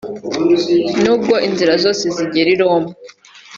[1.03, 2.91] n’ubwo inzira zose zigera i Roma